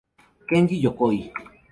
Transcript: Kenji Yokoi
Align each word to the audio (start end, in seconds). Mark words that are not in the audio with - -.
Kenji 0.47 0.79
Yokoi 0.85 1.19